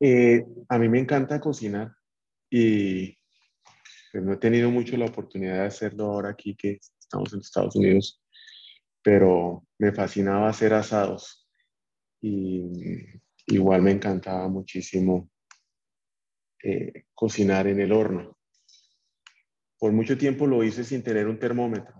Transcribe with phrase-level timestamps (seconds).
[0.00, 1.92] Eh, a mí me encanta cocinar
[2.48, 3.18] y
[4.10, 7.76] pues, no he tenido mucho la oportunidad de hacerlo ahora aquí que estamos en Estados
[7.76, 8.22] Unidos,
[9.02, 11.46] pero me fascinaba hacer asados
[12.22, 12.62] y
[13.46, 15.30] igual me encantaba muchísimo
[16.62, 18.38] eh, cocinar en el horno.
[19.78, 21.99] Por mucho tiempo lo hice sin tener un termómetro.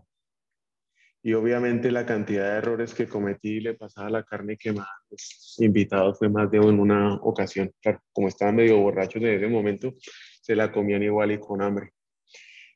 [1.23, 5.57] Y obviamente la cantidad de errores que cometí y le pasaba la carne quemada, pues,
[5.59, 7.73] invitado fue más de una ocasión.
[8.13, 9.95] como estaba medio borracho desde ese momento,
[10.41, 11.93] se la comían igual y con hambre.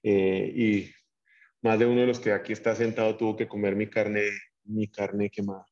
[0.03, 0.91] Eh, y
[1.63, 4.25] más de uno de los que aquí está sentado tuvo que comer mi carne,
[4.65, 5.65] mi carne quemada.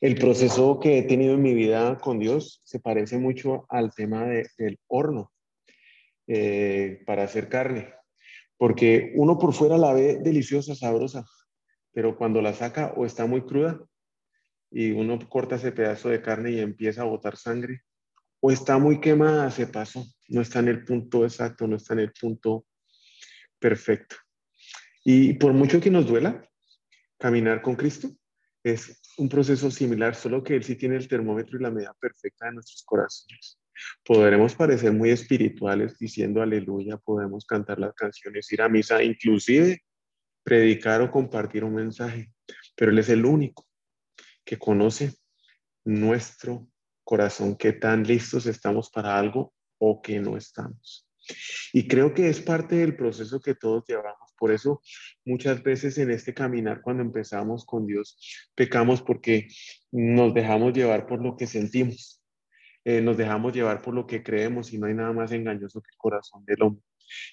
[0.00, 4.24] El proceso que he tenido en mi vida con Dios se parece mucho al tema
[4.56, 5.30] del horno
[6.26, 7.92] eh, para hacer carne
[8.60, 11.24] porque uno por fuera la ve deliciosa, sabrosa,
[11.92, 13.80] pero cuando la saca o está muy cruda
[14.70, 17.82] y uno corta ese pedazo de carne y empieza a botar sangre,
[18.40, 22.00] o está muy quemada, se pasó, no está en el punto exacto, no está en
[22.00, 22.64] el punto
[23.58, 24.16] perfecto.
[25.04, 26.48] Y por mucho que nos duela,
[27.18, 28.10] caminar con Cristo
[28.62, 32.46] es un proceso similar, solo que Él sí tiene el termómetro y la medida perfecta
[32.46, 33.58] de nuestros corazones.
[34.04, 39.82] Podremos parecer muy espirituales diciendo aleluya, podemos cantar las canciones, ir a misa, inclusive
[40.42, 42.32] predicar o compartir un mensaje,
[42.76, 43.66] pero Él es el único
[44.44, 45.14] que conoce
[45.84, 46.66] nuestro
[47.04, 51.06] corazón, qué tan listos estamos para algo o que no estamos.
[51.72, 54.32] Y creo que es parte del proceso que todos llevamos.
[54.38, 54.80] Por eso
[55.24, 58.16] muchas veces en este caminar, cuando empezamos con Dios,
[58.54, 59.48] pecamos porque
[59.92, 62.22] nos dejamos llevar por lo que sentimos.
[62.84, 65.90] Eh, nos dejamos llevar por lo que creemos y no hay nada más engañoso que
[65.92, 66.82] el corazón del hombre.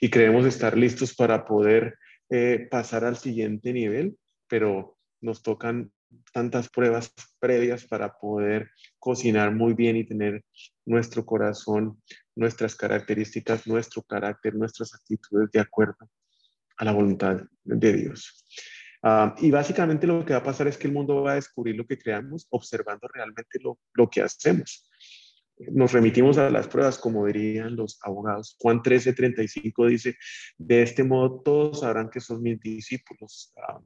[0.01, 1.97] Y creemos estar listos para poder
[2.29, 5.91] eh, pasar al siguiente nivel, pero nos tocan
[6.33, 10.43] tantas pruebas previas para poder cocinar muy bien y tener
[10.85, 12.01] nuestro corazón,
[12.35, 16.09] nuestras características, nuestro carácter, nuestras actitudes de acuerdo
[16.77, 18.45] a la voluntad de Dios.
[19.03, 21.75] Ah, y básicamente lo que va a pasar es que el mundo va a descubrir
[21.75, 24.86] lo que creamos observando realmente lo, lo que hacemos
[25.59, 28.55] nos remitimos a las pruebas, como dirían los abogados.
[28.59, 30.17] Juan 13, 35 dice,
[30.57, 33.79] de este modo todos sabrán que son mis discípulos, ah,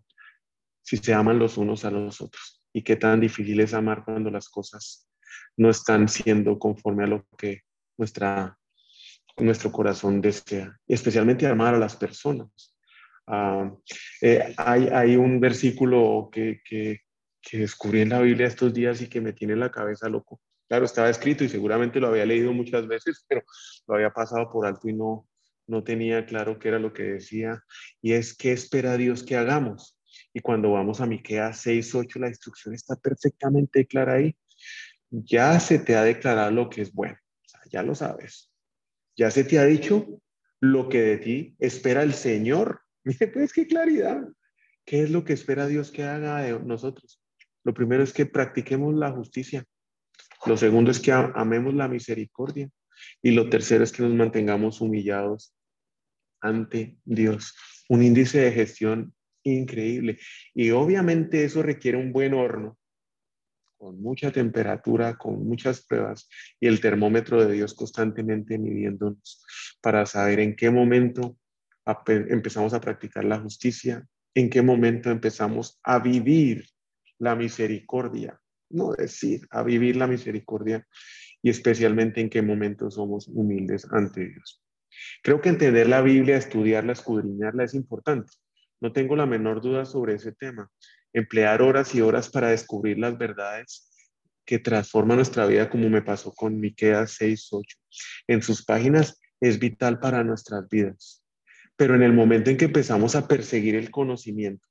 [0.82, 2.62] si se aman los unos a los otros.
[2.74, 5.08] Y qué tan difícil es amar cuando las cosas
[5.58, 7.62] no están siendo conforme a lo que
[7.98, 8.58] nuestra,
[9.38, 12.76] nuestro corazón desea, especialmente amar a las personas.
[13.28, 13.72] Ah,
[14.22, 17.02] eh, hay, hay, un versículo que, que,
[17.42, 20.86] que descubrí en la Biblia estos días y que me tiene la cabeza loco Claro,
[20.86, 23.44] estaba escrito y seguramente lo había leído muchas veces, pero
[23.90, 25.28] lo había pasado por alto y no,
[25.68, 27.62] no tenía claro qué era lo que decía.
[28.02, 30.00] Y es, ¿qué espera Dios que hagamos?
[30.34, 34.34] Y cuando vamos a Miqueas 6, 8, la instrucción está perfectamente clara ahí.
[35.10, 37.18] Ya se te ha declarado lo que es bueno,
[37.70, 38.50] ya lo sabes.
[39.18, 40.22] Ya se te ha dicho
[40.62, 42.80] lo que de ti espera el Señor.
[43.04, 44.26] Mire, pues qué claridad.
[44.86, 47.22] ¿Qué es lo que espera Dios que haga de nosotros?
[47.66, 49.66] Lo primero es que practiquemos la justicia.
[50.46, 52.70] Lo segundo es que amemos la misericordia.
[53.22, 55.56] Y lo tercero es que nos mantengamos humillados
[56.40, 57.56] ante Dios.
[57.90, 59.14] Un índice de gestión
[59.44, 60.20] increíble.
[60.54, 62.78] Y obviamente eso requiere un buen horno,
[63.78, 69.44] con mucha temperatura, con muchas pruebas y el termómetro de Dios constantemente midiéndonos
[69.82, 71.38] para saber en qué momento
[72.08, 76.68] empezamos a practicar la justicia, en qué momento empezamos a vivir
[77.18, 78.41] la misericordia
[78.74, 80.88] no decir, a vivir la misericordia
[81.42, 84.64] y especialmente en qué momentos somos humildes ante Dios.
[85.24, 88.34] Creo que entender la Biblia, estudiarla, escudriñarla es importante.
[88.80, 90.70] No tengo la menor duda sobre ese tema.
[91.14, 93.90] Emplear horas y horas para descubrir las verdades
[94.46, 97.78] que transforman nuestra vida, como me pasó con Miqueas 6:8.
[98.28, 101.24] En sus páginas es vital para nuestras vidas.
[101.76, 104.68] Pero en el momento en que empezamos a perseguir el conocimiento,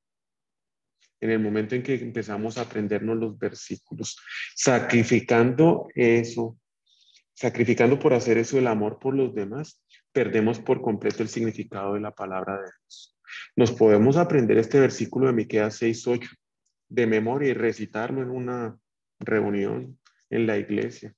[1.20, 4.18] en el momento en que empezamos a aprendernos los versículos,
[4.54, 6.58] sacrificando eso,
[7.34, 12.00] sacrificando por hacer eso el amor por los demás, perdemos por completo el significado de
[12.00, 13.18] la palabra de Dios.
[13.56, 16.28] Nos podemos aprender este versículo de Miqueas 6:8
[16.88, 18.76] de memoria y recitarlo en una
[19.20, 19.98] reunión
[20.30, 21.14] en la iglesia,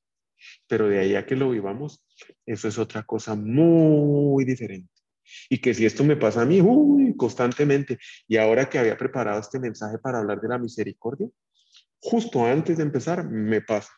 [0.66, 2.04] pero de ahí a que lo vivamos,
[2.44, 5.01] eso es otra cosa muy diferente.
[5.48, 7.98] Y que si esto me pasa a mí, uy, constantemente,
[8.28, 11.28] y ahora que había preparado este mensaje para hablar de la misericordia,
[12.00, 13.92] justo antes de empezar, me pasa.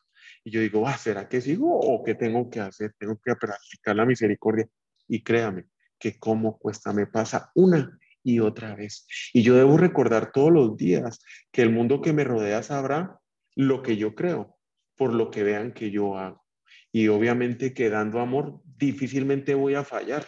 [0.44, 2.94] Y yo digo, ah, ¿será que sigo o qué tengo que hacer?
[2.98, 4.69] Tengo que practicar la misericordia.
[5.08, 5.66] Y créame
[5.98, 9.06] que como cuesta, me pasa una y otra vez.
[9.32, 11.20] Y yo debo recordar todos los días
[11.50, 13.19] que el mundo que me rodea sabrá
[13.54, 14.58] lo que yo creo
[14.96, 16.44] por lo que vean que yo hago.
[16.92, 20.26] Y obviamente que dando amor difícilmente voy a fallar.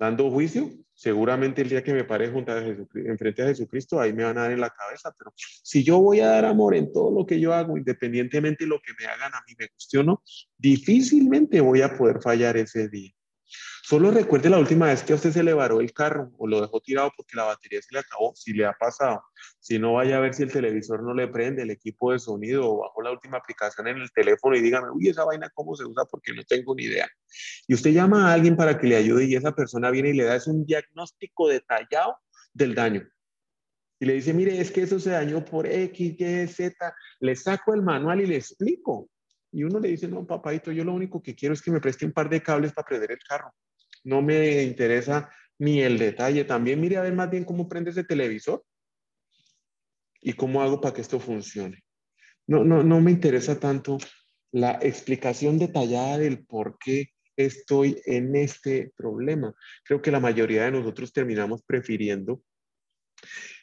[0.00, 4.24] Dando juicio, seguramente el día que me pare junto a enfrente a Jesucristo, ahí me
[4.24, 5.14] van a dar en la cabeza.
[5.18, 8.70] Pero si yo voy a dar amor en todo lo que yo hago, independientemente de
[8.70, 10.22] lo que me hagan a mí, me guste o no,
[10.56, 13.12] difícilmente voy a poder fallar ese día.
[13.90, 16.60] Solo recuerde la última vez que a usted se le varó el carro o lo
[16.60, 19.20] dejó tirado porque la batería se le acabó, si le ha pasado.
[19.58, 22.70] Si no, vaya a ver si el televisor no le prende, el equipo de sonido
[22.70, 25.84] o bajo la última aplicación en el teléfono y dígame, uy, esa vaina cómo se
[25.84, 27.08] usa porque no tengo ni idea.
[27.66, 30.22] Y usted llama a alguien para que le ayude y esa persona viene y le
[30.22, 32.16] da es un diagnóstico detallado
[32.54, 33.08] del daño.
[33.98, 36.94] Y le dice, mire, es que eso se dañó por X, Y, Z.
[37.18, 39.10] Le saco el manual y le explico.
[39.50, 42.06] Y uno le dice, no, papadito, yo lo único que quiero es que me preste
[42.06, 43.52] un par de cables para prender el carro
[44.04, 46.44] no me interesa ni el detalle.
[46.44, 48.64] También mire a ver más bien cómo prende ese televisor
[50.20, 51.82] y cómo hago para que esto funcione.
[52.46, 53.98] No, no, no me interesa tanto
[54.52, 59.54] la explicación detallada del por qué estoy en este problema.
[59.84, 62.42] Creo que la mayoría de nosotros terminamos prefiriendo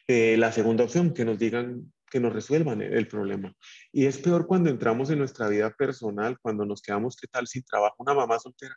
[0.08, 3.54] eh, la segunda opción, que nos digan, que nos resuelvan el problema.
[3.92, 7.64] Y es peor cuando entramos en nuestra vida personal, cuando nos quedamos, ¿qué tal sin
[7.64, 7.96] trabajo?
[8.00, 8.76] Una mamá soltera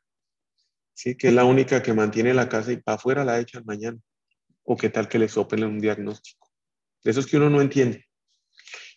[0.94, 1.16] ¿sí?
[1.16, 3.98] que es la única que mantiene la casa y para afuera la echan mañana.
[4.64, 6.50] O qué tal que le soplen un diagnóstico.
[7.02, 8.04] Eso es que uno no entiende.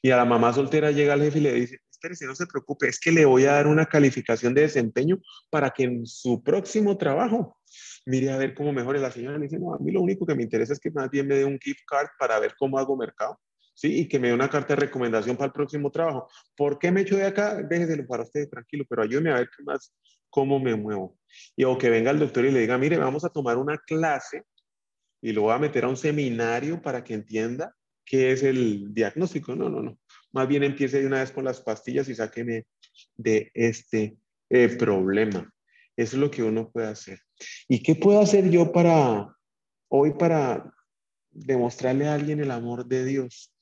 [0.01, 2.87] Y a la mamá soltera llega el jefe y le dice, espérese, no se preocupe,
[2.87, 6.97] es que le voy a dar una calificación de desempeño para que en su próximo
[6.97, 7.57] trabajo
[8.05, 8.99] mire a ver cómo mejore.
[8.99, 11.09] La señora le dice, no, a mí lo único que me interesa es que más
[11.09, 13.39] bien me dé un gift card para ver cómo hago mercado.
[13.73, 13.99] ¿sí?
[13.99, 16.27] Y que me dé una carta de recomendación para el próximo trabajo.
[16.55, 17.61] ¿Por qué me echo de acá?
[17.63, 19.93] Déjeselo para usted, tranquilo, pero ayúdeme a ver qué más,
[20.29, 21.17] cómo me muevo.
[21.55, 24.43] Y o que venga el doctor y le diga, mire, vamos a tomar una clase
[25.21, 27.75] y lo voy a meter a un seminario para que entienda
[28.05, 29.55] qué es el diagnóstico.
[29.55, 29.97] No, no, no.
[30.33, 32.65] Más bien empiece de una vez con las pastillas y sáqueme
[33.15, 34.17] de este
[34.49, 35.49] eh, problema.
[35.95, 37.19] Eso es lo que uno puede hacer.
[37.67, 39.33] ¿Y qué puedo hacer yo para
[39.87, 40.73] hoy para
[41.31, 43.53] demostrarle a alguien el amor de Dios?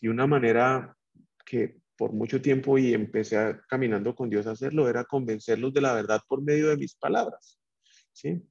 [0.00, 0.96] Y una manera
[1.44, 5.94] que por mucho tiempo y empecé caminando con Dios a hacerlo, era convencerlos de la
[5.94, 7.58] verdad por medio de mis palabras.
[8.12, 8.42] ¿sí?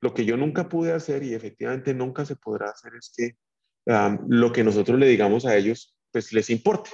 [0.00, 3.36] Lo que yo nunca pude hacer y efectivamente nunca se podrá hacer es que
[4.28, 6.90] lo que nosotros le digamos a ellos, pues les importe.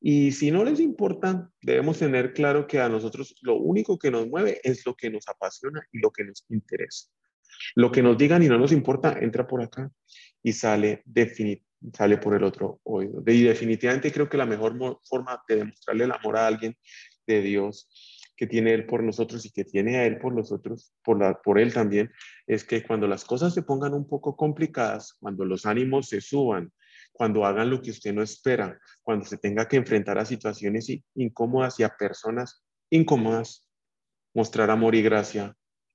[0.00, 4.28] Y si no les importa, debemos tener claro que a nosotros lo único que nos
[4.28, 7.08] mueve es lo que nos apasiona y lo que nos interesa.
[7.74, 9.90] Lo que nos digan y no nos importa, entra por acá
[10.42, 13.22] y sale definitivamente sale por el otro oído.
[13.26, 16.76] Y definitivamente creo que la mejor forma de demostrarle el amor a alguien
[17.26, 17.88] de Dios
[18.36, 21.58] que tiene Él por nosotros y que tiene a Él por nosotros, por, la, por
[21.58, 22.10] Él también,
[22.46, 26.72] es que cuando las cosas se pongan un poco complicadas, cuando los ánimos se suban,
[27.12, 31.78] cuando hagan lo que usted no espera, cuando se tenga que enfrentar a situaciones incómodas
[31.78, 33.68] y a personas incómodas,
[34.34, 35.54] mostrar amor y gracia,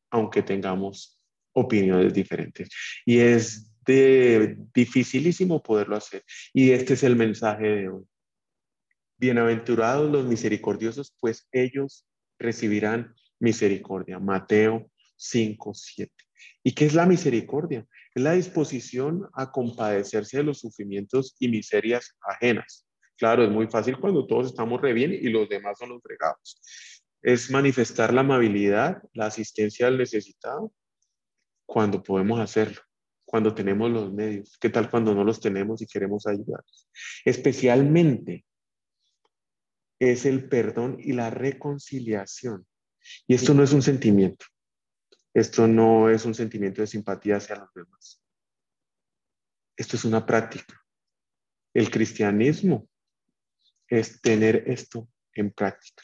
[0.10, 1.20] aunque tengamos
[1.54, 2.70] opiniones diferentes.
[3.06, 6.24] Y es dificilísimo poderlo hacer.
[6.54, 8.06] Y este es el mensaje de hoy.
[9.18, 12.06] Bienaventurados los misericordiosos, pues ellos
[12.38, 14.20] recibirán misericordia.
[14.20, 16.14] Mateo 5, 7.
[16.64, 17.86] ¿Y qué es la misericordia?
[18.16, 22.88] Es la disposición a compadecerse de los sufrimientos y miserias ajenas.
[23.18, 26.62] Claro, es muy fácil cuando todos estamos re bien y los demás son los fregados.
[27.22, 30.72] Es manifestar la amabilidad, la asistencia al necesitado
[31.66, 32.82] cuando podemos hacerlo
[33.30, 34.58] cuando tenemos los medios?
[34.60, 36.64] ¿Qué tal cuando no los tenemos y queremos ayudar?
[37.24, 38.44] Especialmente
[40.00, 42.66] es el perdón y la reconciliación.
[43.28, 44.48] Y esto no es un sentimiento.
[45.32, 48.20] Esto no es un sentimiento de simpatía hacia los demás.
[49.78, 50.84] Esto es una práctica.
[51.72, 52.90] El cristianismo
[53.88, 56.02] es tener esto en práctica.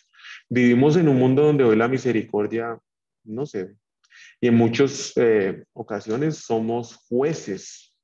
[0.47, 2.79] Vivimos en un mundo donde hoy la misericordia
[3.23, 3.77] no se ve.
[4.45, 7.95] Y en muchas eh, ocasiones somos jueces,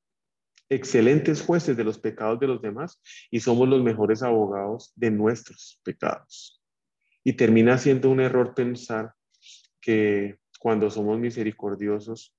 [0.68, 5.80] excelentes jueces de los pecados de los demás y somos los mejores abogados de nuestros
[5.84, 6.60] pecados.
[7.22, 9.12] Y termina siendo un error pensar
[9.80, 12.34] que cuando somos misericordiosos,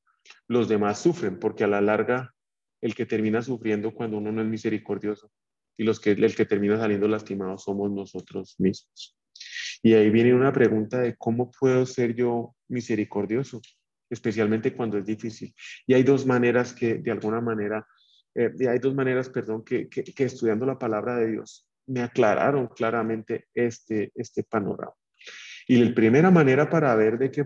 [0.50, 2.36] los demás sufren, porque a la larga
[2.81, 5.31] el que termina sufriendo cuando uno no es misericordioso
[5.77, 9.15] y los que, el que termina saliendo lastimado somos nosotros mismos.
[9.81, 13.62] Y ahí viene una pregunta de cómo puedo ser yo misericordioso,
[14.13, 15.53] especialmente cuando es difícil.
[15.86, 17.86] Y hay dos maneras que, de alguna manera,
[18.36, 23.48] eh, hay dos maneras, perdón, que, que, estudiando la palabra de Dios me aclararon claramente
[23.53, 24.93] este, este panorama.
[25.67, 27.46] Y la primera manera para ver de qué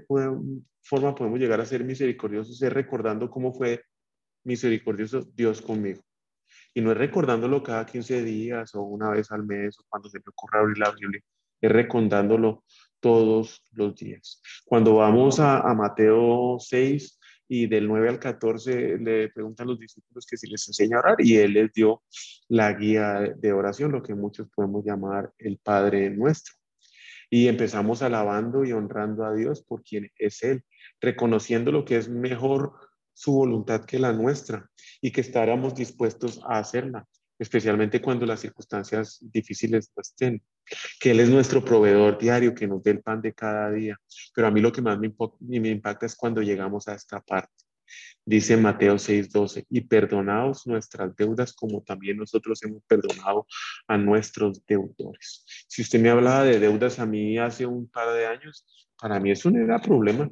[0.84, 3.82] forma podemos llegar a ser misericordiosos es recordando cómo fue
[4.44, 6.02] misericordioso Dios conmigo.
[6.74, 10.20] Y no es recordándolo cada 15 días o una vez al mes o cuando se
[10.20, 11.22] me ocurra abrir la Biblia,
[11.62, 12.64] es recordándolo
[13.00, 14.42] todos los días.
[14.66, 20.36] Cuando vamos a, Mateo 6, y del 9 al 14 le preguntan los discípulos que
[20.36, 22.04] si les enseña a orar y él les dio
[22.50, 26.56] la guía de oración, lo que muchos podemos llamar el Padre nuestro.
[27.30, 30.64] Y empezamos alabando y honrando a Dios por quien es Él,
[31.02, 32.74] reconociendo lo que es mejor
[33.14, 34.70] su voluntad que la nuestra
[35.02, 37.08] y que estaremos dispuestos a hacerla,
[37.40, 40.42] especialmente cuando las circunstancias difíciles no estén.
[41.00, 44.00] Que Él es nuestro proveedor diario, que nos dé el pan de cada día.
[44.34, 47.68] Pero a mí lo que más me, me impacta es cuando llegamos a esta parte.
[48.26, 53.48] Dice Mateo 6:12, y perdonaos nuestras deudas como también nosotros hemos perdonado
[53.88, 55.46] a nuestros deudores.
[55.68, 58.66] Si usted me hablaba de deudas a mí hace un par de años,
[59.00, 60.30] para mí eso no era problema.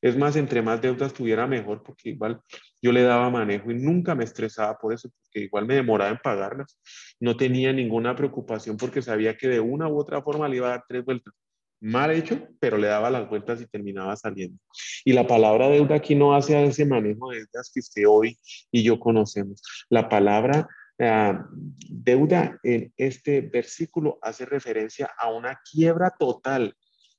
[0.00, 2.40] Es más, entre más deudas tuviera mejor, porque igual
[2.82, 6.18] yo le daba manejo y nunca me estresaba por eso, porque igual me demoraba en
[6.18, 6.80] pagarlas.
[7.20, 10.70] No tenía ninguna preocupación porque sabía que de una u otra forma le iba a
[10.70, 11.32] dar tres vueltas.
[11.80, 14.58] Mal hecho, pero le daba las vueltas y terminaba saliendo.
[15.04, 18.36] Y la palabra deuda aquí no hace ese manejo de deudas que usted hoy
[18.72, 19.62] y yo conocemos.
[19.88, 20.68] La palabra
[21.00, 21.46] ah,
[21.88, 26.74] deuda en este versículo hace referencia a una quiebra total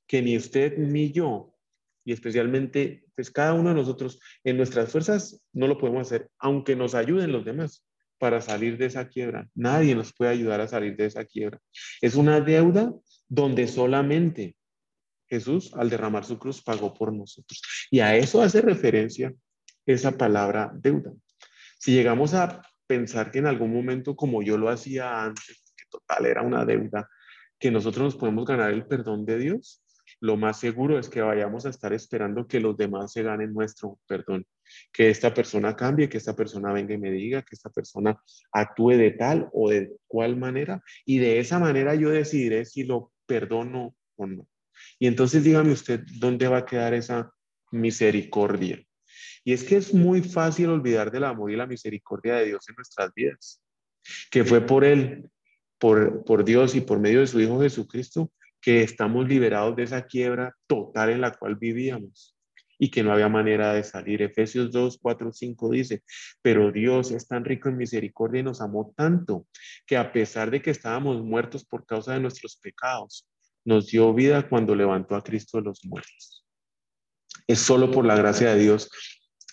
[0.06, 1.53] que ni usted ni yo
[2.04, 6.76] y especialmente, pues cada uno de nosotros en nuestras fuerzas no lo podemos hacer, aunque
[6.76, 7.86] nos ayuden los demás
[8.18, 9.48] para salir de esa quiebra.
[9.54, 11.60] Nadie nos puede ayudar a salir de esa quiebra.
[12.00, 12.92] Es una deuda
[13.28, 14.56] donde solamente
[15.28, 17.60] Jesús, al derramar su cruz, pagó por nosotros.
[17.90, 19.32] Y a eso hace referencia
[19.86, 21.12] esa palabra deuda.
[21.78, 26.26] Si llegamos a pensar que en algún momento, como yo lo hacía antes, que total
[26.26, 27.08] era una deuda,
[27.58, 29.83] que nosotros nos podemos ganar el perdón de Dios,
[30.24, 33.98] lo más seguro es que vayamos a estar esperando que los demás se ganen nuestro
[34.06, 34.46] perdón,
[34.90, 38.18] que esta persona cambie, que esta persona venga y me diga, que esta persona
[38.50, 43.12] actúe de tal o de cual manera, y de esa manera yo decidiré si lo
[43.26, 44.48] perdono o no.
[44.98, 47.30] Y entonces dígame usted, ¿dónde va a quedar esa
[47.70, 48.82] misericordia?
[49.44, 52.76] Y es que es muy fácil olvidar del amor y la misericordia de Dios en
[52.76, 53.62] nuestras vidas,
[54.30, 55.28] que fue por Él,
[55.78, 58.32] por, por Dios y por medio de su Hijo Jesucristo,
[58.64, 62.34] que estamos liberados de esa quiebra total en la cual vivíamos
[62.78, 64.22] y que no había manera de salir.
[64.22, 66.02] Efesios 2, 4, 5 dice,
[66.40, 69.46] pero Dios es tan rico en misericordia y nos amó tanto
[69.86, 73.28] que a pesar de que estábamos muertos por causa de nuestros pecados,
[73.66, 76.46] nos dio vida cuando levantó a Cristo de los muertos.
[77.46, 78.88] Es solo por la gracia de Dios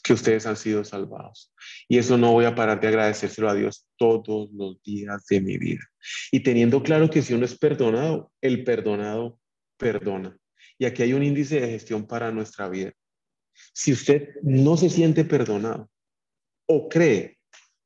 [0.01, 1.53] que ustedes han sido salvados.
[1.87, 5.57] Y eso no voy a parar de agradecérselo a Dios todos los días de mi
[5.57, 5.81] vida.
[6.31, 9.39] Y teniendo claro que si uno es perdonado, el perdonado
[9.77, 10.37] perdona.
[10.77, 12.91] Y aquí hay un índice de gestión para nuestra vida.
[13.73, 15.89] Si usted no se siente perdonado
[16.65, 17.37] o cree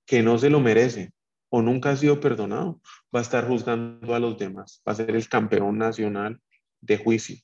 [0.06, 1.12] que no se lo merece
[1.50, 2.82] o nunca ha sido perdonado,
[3.14, 6.40] va a estar juzgando a los demás, va a ser el campeón nacional
[6.82, 7.38] de juicio.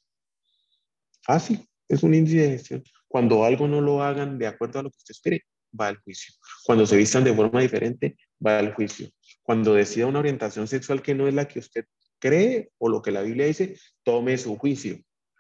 [1.24, 2.84] Fácil, es un índice de gestión.
[3.12, 5.44] Cuando algo no lo hagan de acuerdo a lo que usted espere,
[5.80, 6.34] va al juicio.
[6.64, 9.10] Cuando se vistan de forma diferente, va al juicio.
[9.42, 11.86] Cuando decida una orientación sexual que no es la que usted
[12.20, 14.98] cree o lo que la Biblia dice, tome su juicio.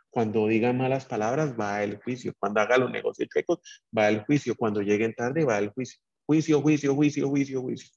[0.09, 2.33] Cuando diga malas palabras, va al juicio.
[2.37, 3.59] Cuando haga los negocios chuecos,
[3.97, 4.55] va al juicio.
[4.55, 6.01] Cuando lleguen tarde, va al juicio.
[6.25, 7.89] Juicio, juicio, juicio, juicio, juicio.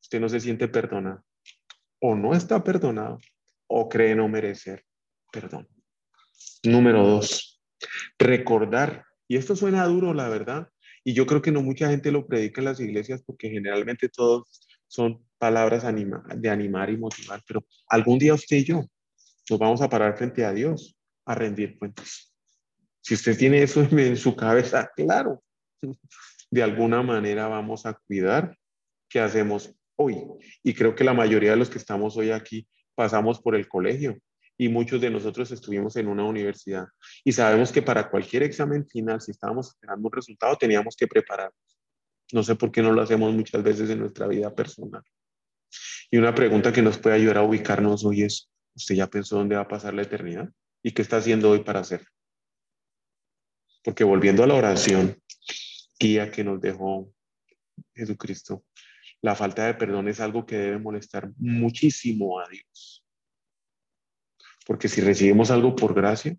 [0.00, 1.24] Usted no se siente perdonado.
[2.00, 3.18] O no está perdonado
[3.66, 4.84] o cree no merecer
[5.32, 5.68] perdón.
[6.62, 7.55] Número dos,
[8.18, 10.68] Recordar, y esto suena duro, la verdad,
[11.04, 14.60] y yo creo que no mucha gente lo predica en las iglesias porque generalmente todos
[14.88, 18.84] son palabras de animar y motivar, pero algún día usted y yo
[19.48, 22.32] nos vamos a parar frente a Dios a rendir cuentas.
[23.00, 25.42] Si usted tiene eso en su cabeza, claro,
[26.50, 28.58] de alguna manera vamos a cuidar
[29.08, 30.24] qué hacemos hoy.
[30.62, 34.18] Y creo que la mayoría de los que estamos hoy aquí pasamos por el colegio,
[34.58, 36.86] y muchos de nosotros estuvimos en una universidad
[37.24, 41.60] y sabemos que para cualquier examen final, si estábamos esperando un resultado, teníamos que prepararnos.
[42.32, 45.02] No sé por qué no lo hacemos muchas veces en nuestra vida personal.
[46.10, 49.56] Y una pregunta que nos puede ayudar a ubicarnos hoy es, ¿usted ya pensó dónde
[49.56, 50.48] va a pasar la eternidad?
[50.82, 52.06] ¿Y qué está haciendo hoy para hacer?
[53.82, 55.20] Porque volviendo a la oración,
[55.98, 57.12] guía que nos dejó
[57.94, 58.64] Jesucristo,
[59.22, 62.95] la falta de perdón es algo que debe molestar muchísimo a Dios.
[64.66, 66.36] Porque si recibimos algo por gracia,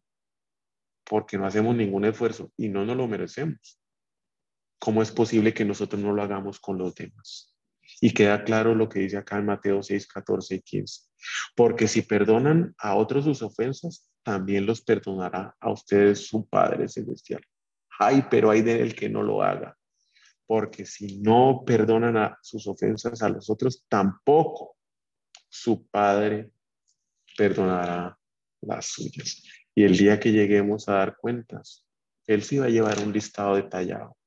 [1.06, 3.80] porque no hacemos ningún esfuerzo y no nos lo merecemos,
[4.80, 7.56] ¿cómo es posible que nosotros no lo hagamos con los demás?
[8.02, 11.02] Y queda claro lo que dice acá en Mateo 6, 14 y 15.
[11.56, 17.42] Porque si perdonan a otros sus ofensas, también los perdonará a ustedes su Padre Celestial.
[17.98, 19.78] Ay, pero hay de él que no lo haga.
[20.46, 24.76] Porque si no perdonan a sus ofensas a los otros, tampoco
[25.50, 26.52] su Padre
[27.38, 28.18] perdonará
[28.62, 29.44] las suyas.
[29.74, 31.86] Y el día que lleguemos a dar cuentas,
[32.26, 34.18] Él sí va a llevar un listado detallado.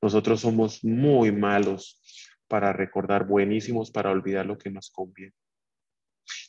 [0.00, 2.00] Nosotros somos muy malos
[2.48, 5.34] para recordar, buenísimos para olvidar lo que nos conviene.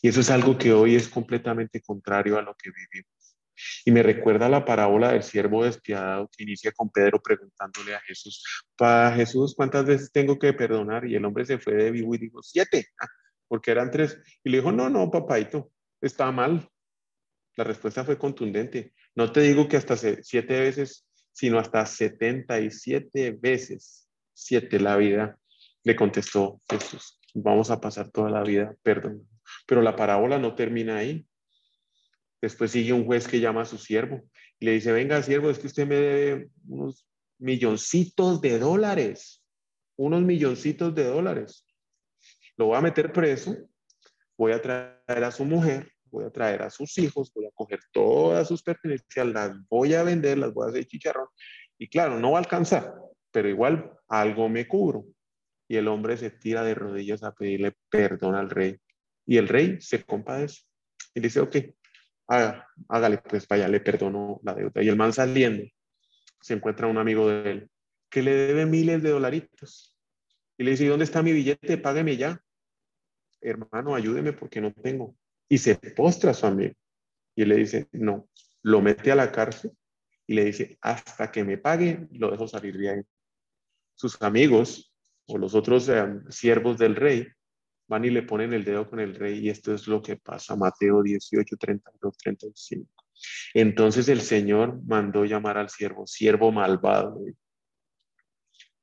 [0.01, 3.37] Y eso es algo que hoy es completamente contrario a lo que vivimos.
[3.85, 8.43] Y me recuerda la parábola del siervo despiadado que inicia con Pedro preguntándole a Jesús,
[8.75, 11.07] para Jesús, ¿cuántas veces tengo que perdonar?
[11.07, 13.07] Y el hombre se fue de vivo y dijo, siete, ah,
[13.47, 14.19] porque eran tres.
[14.43, 15.71] Y le dijo, no, no, papaito,
[16.01, 16.69] está mal.
[17.55, 18.93] La respuesta fue contundente.
[19.15, 24.97] No te digo que hasta siete veces, sino hasta setenta y siete veces, siete la
[24.97, 25.39] vida,
[25.83, 27.19] le contestó Jesús.
[27.33, 29.25] Vamos a pasar toda la vida perdonando.
[29.67, 31.25] Pero la parábola no termina ahí.
[32.41, 34.23] Después sigue un juez que llama a su siervo
[34.59, 39.43] y le dice, venga, siervo, es que usted me debe unos milloncitos de dólares,
[39.97, 41.65] unos milloncitos de dólares.
[42.57, 43.55] Lo voy a meter preso,
[44.37, 47.79] voy a traer a su mujer, voy a traer a sus hijos, voy a coger
[47.91, 51.27] todas sus pertenencias, las voy a vender, las voy a hacer chicharrón.
[51.77, 52.93] Y claro, no va a alcanzar,
[53.31, 55.05] pero igual algo me cubro.
[55.67, 58.77] Y el hombre se tira de rodillas a pedirle perdón al rey.
[59.25, 60.61] Y el rey se compadece
[61.13, 61.57] y dice, ok,
[62.27, 64.83] hágale pues vaya, le perdonó la deuda.
[64.83, 65.63] Y el man saliendo,
[66.41, 67.69] se encuentra un amigo de él
[68.09, 69.97] que le debe miles de dolaritos.
[70.57, 71.77] Y le dice, ¿dónde está mi billete?
[71.77, 72.41] Págueme ya.
[73.45, 75.15] Hermano, ayúdeme porque no tengo.
[75.47, 76.73] Y se postra a su amigo.
[77.35, 78.29] Y le dice, no,
[78.63, 79.71] lo mete a la cárcel
[80.27, 83.05] y le dice, hasta que me pague, lo dejo salir bien.
[83.95, 84.93] Sus amigos
[85.27, 87.27] o los otros eh, siervos del rey
[87.87, 90.55] van y le ponen el dedo con el rey y esto es lo que pasa,
[90.55, 92.89] Mateo 18, 32, 35.
[93.53, 97.19] Entonces el Señor mandó llamar al siervo, siervo malvado.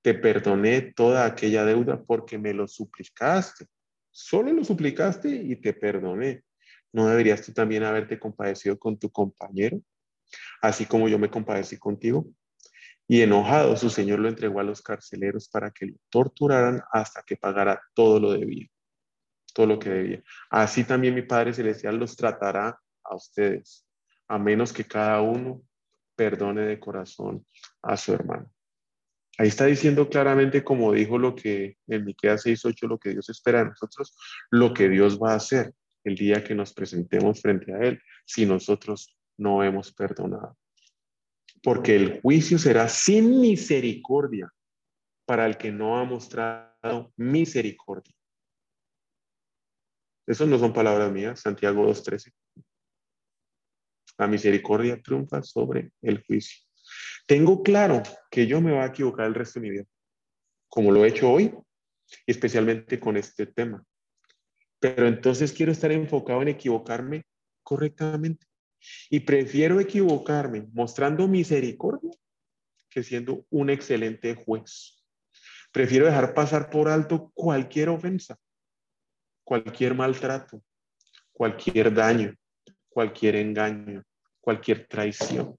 [0.01, 3.67] Te perdoné toda aquella deuda porque me lo suplicaste.
[4.13, 6.45] Solo lo suplicaste y te perdoné.
[6.93, 9.81] ¿No deberías tú también haberte compadecido con tu compañero?
[10.61, 12.27] Así como yo me compadecí contigo.
[13.09, 17.37] Y enojado, su señor lo entregó a los carceleros para que lo torturaran hasta que
[17.37, 18.69] pagara todo lo debía
[19.53, 20.23] todo lo que debía.
[20.51, 23.87] Así también mi Padre Celestial los tratará a ustedes,
[24.29, 25.63] a menos que cada uno
[26.17, 27.47] perdone de corazón
[27.83, 28.51] a su hermano.
[29.39, 33.61] Ahí está diciendo claramente, como dijo lo que en Miqueas 6:8, lo que Dios espera
[33.61, 34.17] de nosotros,
[34.51, 38.45] lo que Dios va a hacer el día que nos presentemos frente a Él, si
[38.45, 40.59] nosotros no hemos perdonado.
[41.63, 44.53] Porque el juicio será sin misericordia
[45.25, 48.15] para el que no ha mostrado misericordia.
[50.27, 52.33] Eso no son palabras mías, Santiago 2.13.
[54.19, 56.63] La misericordia triunfa sobre el juicio.
[57.27, 59.85] Tengo claro que yo me voy a equivocar el resto de mi vida,
[60.69, 61.55] como lo he hecho hoy,
[62.27, 63.85] especialmente con este tema.
[64.81, 67.25] Pero entonces quiero estar enfocado en equivocarme
[67.63, 68.47] correctamente.
[69.11, 72.11] Y prefiero equivocarme mostrando misericordia
[72.91, 75.03] que siendo un excelente juez.
[75.71, 78.37] Prefiero dejar pasar por alto cualquier ofensa
[79.45, 80.63] cualquier maltrato,
[81.33, 82.35] cualquier daño,
[82.89, 84.03] cualquier engaño,
[84.41, 85.57] cualquier traición,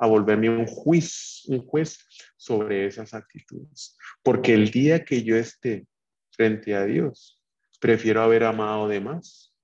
[0.00, 1.98] a volverme un juez, un juez
[2.36, 3.96] sobre esas actitudes.
[4.22, 5.86] Porque el día que yo esté
[6.30, 7.40] frente a Dios,
[7.78, 9.54] prefiero haber amado de más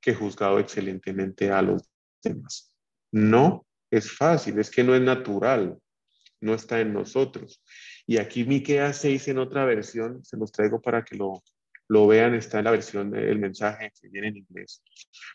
[0.00, 1.82] que juzgado excelentemente a los
[2.22, 2.74] demás.
[3.12, 5.78] No es fácil, es que no es natural,
[6.40, 7.62] no está en nosotros.
[8.06, 11.42] Y aquí Miqueas 6 en otra versión, se los traigo para que lo
[11.88, 14.82] lo vean, está en la versión del mensaje que viene en inglés.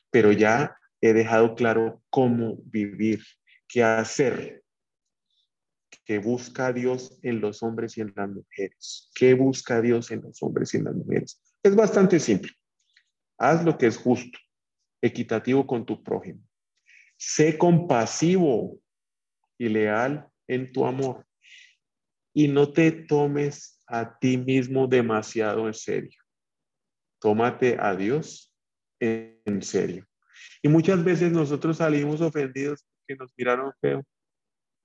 [0.09, 3.23] Pero ya he dejado claro cómo vivir,
[3.69, 4.63] qué hacer,
[6.03, 9.09] que busca Dios en los hombres y en las mujeres.
[9.15, 11.41] ¿Qué busca Dios en los hombres y en las mujeres?
[11.63, 12.51] Es bastante simple.
[13.37, 14.37] Haz lo que es justo,
[15.01, 16.41] equitativo con tu prójimo.
[17.15, 18.81] Sé compasivo
[19.57, 21.25] y leal en tu amor.
[22.33, 26.19] Y no te tomes a ti mismo demasiado en serio
[27.19, 28.53] tómate a Dios
[28.99, 30.07] en serio.
[30.61, 34.05] Y muchas veces nosotros salimos ofendidos porque nos miraron feo,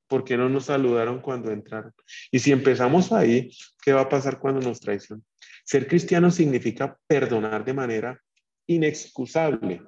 [0.09, 1.93] porque no nos saludaron cuando entraron.
[2.31, 3.51] Y si empezamos ahí,
[3.83, 5.25] ¿qué va a pasar cuando nos traicionan?
[5.65, 8.23] Ser cristiano significa perdonar de manera
[8.67, 9.83] inexcusable,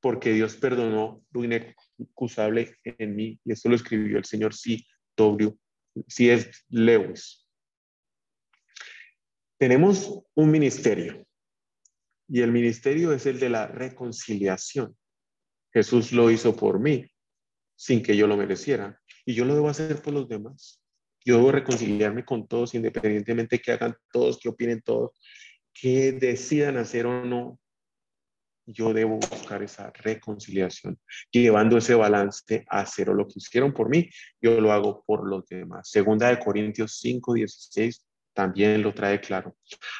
[0.00, 4.84] porque Dios perdonó lo inexcusable en mí, y esto lo escribió el señor C.
[5.16, 5.52] W.
[6.06, 6.32] C.
[6.32, 7.46] es Lewis.
[9.58, 11.26] Tenemos un ministerio,
[12.28, 14.96] y el ministerio es el de la reconciliación.
[15.72, 17.11] Jesús lo hizo por mí
[17.82, 19.00] sin que yo lo mereciera.
[19.26, 20.80] Y yo lo debo hacer por los demás.
[21.24, 25.10] Yo debo reconciliarme con todos, independientemente que hagan todos, que opinen todos,
[25.74, 27.58] que decidan hacer o no.
[28.66, 30.96] yo debo buscar esa reconciliación,
[31.32, 33.14] llevando ese balance a cero.
[33.14, 34.08] Lo que hicieron por mí,
[34.40, 35.90] yo lo hago por los demás.
[35.90, 39.56] Segunda de Corintios 5, 16 también lo trae claro.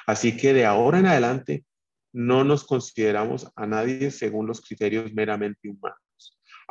[0.06, 1.64] Así que de ahora en adelante
[2.12, 6.01] no nos consideramos a nadie según los criterios meramente humanos.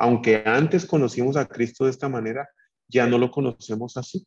[0.02, 2.50] Aunque antes conocimos a Cristo de esta manera,
[2.88, 4.26] ya no lo conocemos así.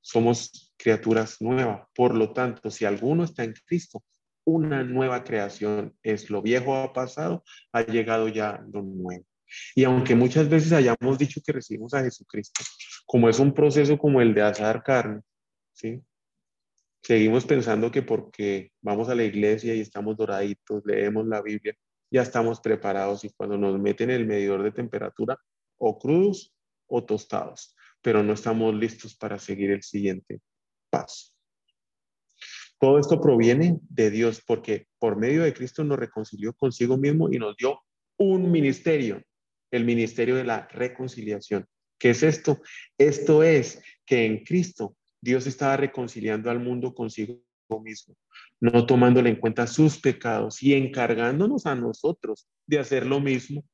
[0.00, 1.88] Somos criaturas nuevas.
[1.92, 4.04] Por lo tanto, si alguno está en Cristo,
[4.44, 6.30] una nueva creación es.
[6.30, 9.24] Lo viejo ha pasado, ha llegado ya lo nuevo.
[9.74, 12.62] Y aunque muchas veces hayamos dicho que recibimos a Jesucristo,
[13.06, 15.22] como es un proceso como el de asar carne,
[15.72, 16.00] ¿sí?
[17.02, 21.76] Seguimos pensando que porque vamos a la iglesia y estamos doraditos, leemos la Biblia,
[22.10, 25.38] ya estamos preparados y cuando nos meten el medidor de temperatura,
[25.78, 26.54] o crudos
[26.86, 30.40] o tostados, pero no estamos listos para seguir el siguiente
[30.90, 31.32] paso.
[32.78, 37.38] Todo esto proviene de Dios porque por medio de Cristo nos reconcilió consigo mismo y
[37.38, 37.80] nos dio
[38.18, 39.22] un ministerio,
[39.70, 41.66] el ministerio de la reconciliación.
[41.98, 42.60] ¿Qué es esto?
[42.98, 47.40] Esto es que en Cristo Dios estaba reconciliando al mundo consigo
[47.82, 48.14] mismo,
[48.60, 53.64] no tomándole en cuenta sus pecados y encargándonos a nosotros de hacer lo mismo,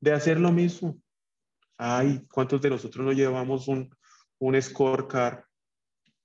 [0.00, 0.98] de hacer lo mismo.
[1.76, 3.90] Ay, ¿cuántos de nosotros no llevamos un,
[4.38, 5.44] un scorecard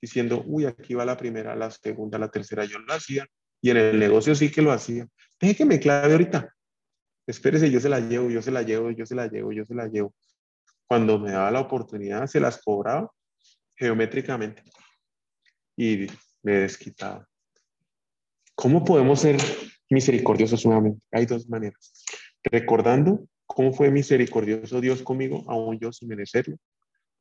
[0.01, 3.25] diciendo, uy, aquí va la primera, la segunda, la tercera, yo lo hacía,
[3.61, 5.07] y en el negocio sí que lo hacía.
[5.39, 6.55] Deje que me clave ahorita.
[7.27, 9.75] Espérese, yo se la llevo, yo se la llevo, yo se la llevo, yo se
[9.75, 10.15] la llevo.
[10.87, 13.11] Cuando me daba la oportunidad, se las cobraba
[13.75, 14.63] geométricamente
[15.77, 16.07] y
[16.41, 17.28] me desquitaba.
[18.59, 19.37] ¿Cómo podemos ser
[19.89, 20.99] misericordiosos nuevamente?
[21.13, 22.03] Hay dos maneras.
[22.43, 26.57] Recordando cómo fue misericordioso Dios conmigo, aún yo sin merecerlo.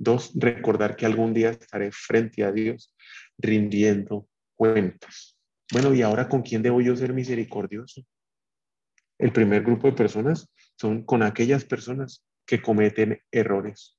[0.01, 2.93] Dos, recordar que algún día estaré frente a Dios
[3.39, 5.39] rindiendo cuentas.
[5.73, 8.03] Bueno, ¿y ahora con quién debo yo ser misericordioso?
[9.17, 13.97] El primer grupo de personas son con aquellas personas que cometen errores.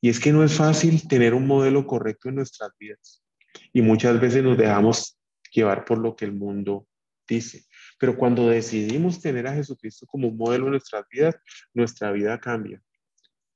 [0.00, 3.22] Y es que no es fácil tener un modelo correcto en nuestras vidas.
[3.74, 5.17] Y muchas veces nos dejamos
[5.58, 6.86] llevar por lo que el mundo
[7.26, 7.64] dice.
[7.98, 11.36] Pero cuando decidimos tener a Jesucristo como modelo en nuestras vidas,
[11.74, 12.80] nuestra vida cambia.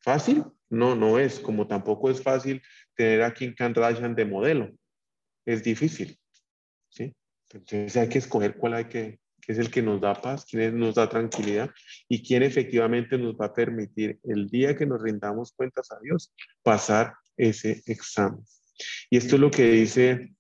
[0.00, 0.44] ¿Fácil?
[0.68, 1.38] No, no es.
[1.38, 2.60] Como tampoco es fácil
[2.94, 4.70] tener a Kim Kardashian de modelo.
[5.46, 6.18] Es difícil.
[6.88, 7.14] ¿sí?
[7.50, 10.78] Entonces hay que escoger cuál hay que, que es el que nos da paz, quién
[10.78, 11.70] nos da tranquilidad
[12.08, 16.32] y quién efectivamente nos va a permitir el día que nos rindamos cuentas a Dios
[16.62, 18.44] pasar ese examen.
[19.10, 20.34] Y esto es lo que dice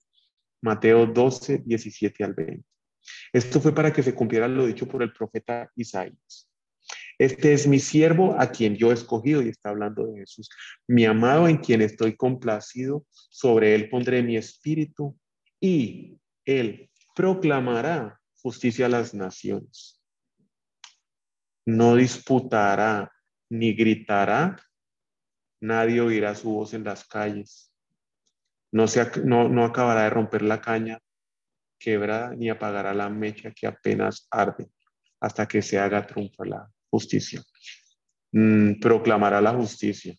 [0.62, 2.64] Mateo 12, 17 al 20.
[3.32, 6.48] Esto fue para que se cumpliera lo dicho por el profeta Isaías.
[7.18, 10.48] Este es mi siervo a quien yo he escogido y está hablando de Jesús.
[10.88, 15.16] Mi amado en quien estoy complacido, sobre él pondré mi espíritu
[15.60, 20.00] y él proclamará justicia a las naciones.
[21.64, 23.12] No disputará
[23.50, 24.56] ni gritará,
[25.60, 27.71] nadie oirá su voz en las calles.
[28.72, 30.98] No, se, no, no acabará de romper la caña
[31.78, 34.70] quebrada ni apagará la mecha que apenas arde
[35.20, 37.42] hasta que se haga triunfo la justicia.
[38.32, 40.16] Mm, proclamará la justicia.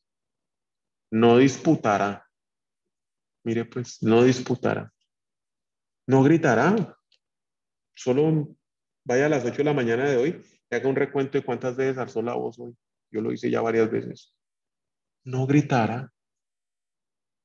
[1.11, 2.25] No disputará.
[3.43, 4.93] Mire, pues, no disputará.
[6.07, 6.97] No gritará.
[7.95, 8.55] Solo
[9.03, 11.75] vaya a las 8 de la mañana de hoy y haga un recuento de cuántas
[11.75, 12.75] veces alzó la voz hoy.
[13.11, 14.35] Yo lo hice ya varias veces.
[15.23, 16.12] No gritará.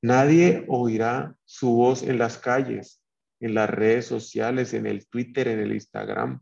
[0.03, 3.03] Nadie oirá su voz en las calles,
[3.41, 6.41] en las redes sociales, en el Twitter, en el Instagram.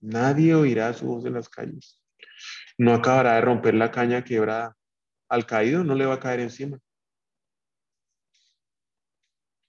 [0.00, 2.00] Nadie oirá su voz en las calles.
[2.76, 4.76] No acabará de romper la caña quebrada.
[5.28, 6.78] Al caído no le va a caer encima.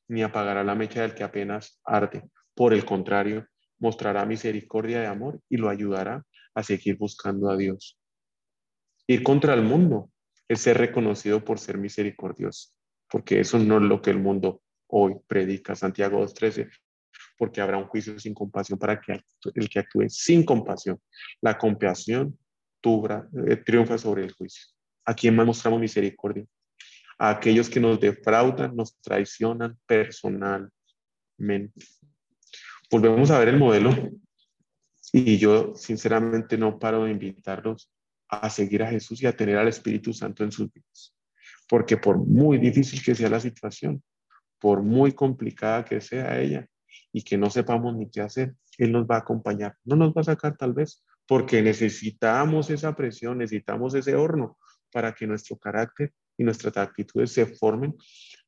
[0.07, 2.29] Ni apagará la mecha del que apenas arde.
[2.53, 3.47] Por el contrario,
[3.79, 7.99] mostrará misericordia de amor y lo ayudará a seguir buscando a Dios.
[9.07, 10.09] Ir contra el mundo
[10.47, 12.71] es ser reconocido por ser misericordioso,
[13.09, 15.75] porque eso no es lo que el mundo hoy predica.
[15.75, 16.69] Santiago 2.13
[17.37, 19.19] porque habrá un juicio sin compasión para que
[19.55, 20.99] el que actúe sin compasión.
[21.41, 22.37] La compasión
[22.85, 24.67] eh, triunfa sobre el juicio.
[25.05, 26.45] ¿A quién más mostramos misericordia?
[27.17, 30.71] A aquellos que nos defraudan, nos traicionan personalmente.
[32.91, 33.91] Volvemos a ver el modelo
[35.11, 37.91] y yo sinceramente no paro de invitarlos
[38.27, 41.14] a seguir a Jesús y a tener al Espíritu Santo en sus vidas.
[41.67, 44.03] Porque por muy difícil que sea la situación,
[44.59, 46.67] por muy complicada que sea ella,
[47.15, 49.75] y que no sepamos ni qué hacer, Él nos va a acompañar.
[49.85, 54.57] No nos va a sacar tal vez, porque necesitamos esa presión, necesitamos ese horno
[54.91, 57.95] para que nuestro carácter y nuestras actitudes se formen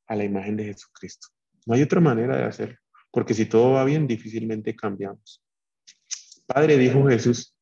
[0.05, 1.29] a la imagen de Jesucristo.
[1.65, 2.77] No hay otra manera de hacerlo,
[3.09, 5.41] porque si todo va bien, difícilmente cambiamos.
[6.45, 7.55] Padre, dijo Jesús,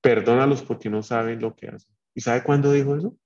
[0.00, 1.94] perdónalos porque no saben lo que hacen.
[2.16, 3.16] ¿Y sabe cuándo dijo eso?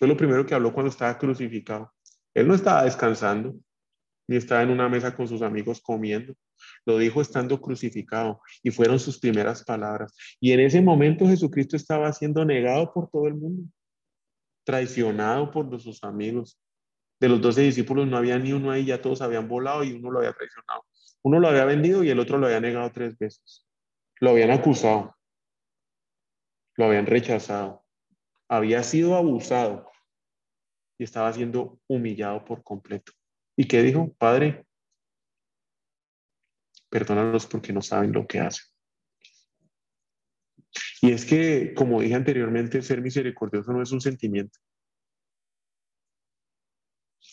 [0.00, 1.92] Fue lo primero que habló cuando estaba crucificado.
[2.32, 3.54] Él no estaba descansando,
[4.26, 6.34] ni estaba en una mesa con sus amigos comiendo.
[6.86, 10.16] Lo dijo estando crucificado y fueron sus primeras palabras.
[10.40, 13.70] Y en ese momento Jesucristo estaba siendo negado por todo el mundo,
[14.64, 16.58] traicionado por sus amigos.
[17.20, 20.10] De los doce discípulos no había ni uno ahí, ya todos habían volado y uno
[20.10, 20.82] lo había traicionado.
[21.20, 23.66] Uno lo había vendido y el otro lo había negado tres veces.
[24.18, 25.14] Lo habían acusado,
[26.76, 27.84] lo habían rechazado,
[28.48, 29.89] había sido abusado
[31.00, 33.12] y estaba siendo humillado por completo.
[33.56, 34.12] ¿Y qué dijo?
[34.18, 34.66] Padre,
[36.90, 38.66] perdónalos porque no saben lo que hacen.
[41.00, 44.58] Y es que, como dije anteriormente, ser misericordioso no es un sentimiento.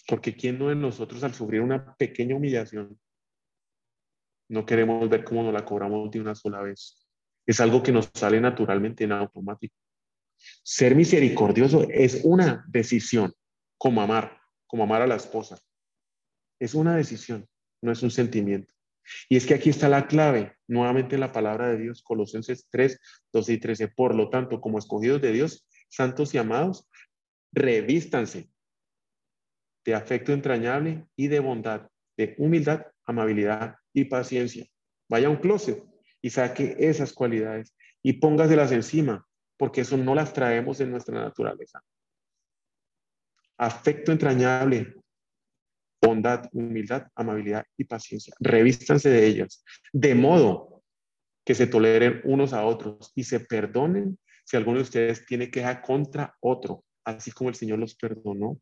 [0.08, 2.98] Porque ¿quién no de nosotros al sufrir una pequeña humillación
[4.48, 7.06] no queremos ver cómo nos la cobramos de una sola vez?
[7.46, 9.76] Es algo que nos sale naturalmente en automático.
[10.64, 13.34] Ser misericordioso es una decisión,
[13.78, 15.58] como amar, como amar a la esposa.
[16.60, 17.48] Es una decisión,
[17.82, 18.74] no es un sentimiento.
[19.30, 23.00] Y es que aquí está la clave, nuevamente la palabra de Dios, Colosenses 3,
[23.32, 23.88] 12 y 13.
[23.90, 26.90] Por lo tanto, como escogidos de Dios, santos y amados,
[27.54, 28.50] revístanse
[29.86, 34.66] de afecto entrañable y de bondad, de humildad, amabilidad y paciencia.
[35.10, 35.82] Vaya a un closet
[36.22, 39.26] y saque esas cualidades y póngaselas encima,
[39.58, 41.82] porque eso no las traemos en nuestra naturaleza.
[43.58, 44.96] Afecto entrañable,
[46.02, 48.34] bondad, humildad, amabilidad y paciencia.
[48.40, 50.84] Revístanse de ellas, de modo
[51.44, 55.82] que se toleren unos a otros y se perdonen si alguno de ustedes tiene queja
[55.82, 58.60] contra otro, así como el Señor los perdonó,